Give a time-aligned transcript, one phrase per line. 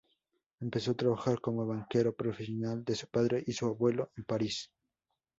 [0.61, 4.71] Empezó a trabajar como banquero, profesión de su padre y su abuelo en París.